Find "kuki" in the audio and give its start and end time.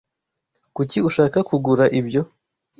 0.75-0.97